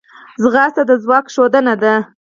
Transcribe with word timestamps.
ځغاسته 0.41 0.81
د 0.89 0.91
ځواک 1.03 1.25
ښودنه 1.33 1.73
ده 1.83 1.95